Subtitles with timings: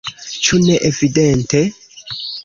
[0.45, 1.61] Ĉu ne evidente?